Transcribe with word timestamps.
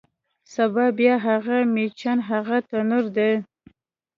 سبا 0.53 0.85
بیا 0.97 1.15
هغه 1.27 1.57
میچن، 1.73 2.17
هغه 2.29 2.57
تنور 2.69 3.05
دی 3.15 3.33